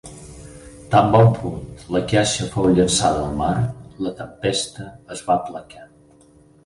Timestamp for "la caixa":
1.95-2.47